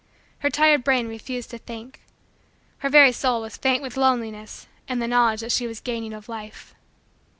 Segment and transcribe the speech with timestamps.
[0.39, 2.01] Her tired brain refused to think.
[2.79, 6.27] Her very soul was faint with loneliness and the knowledge that she was gaining of
[6.27, 6.73] life.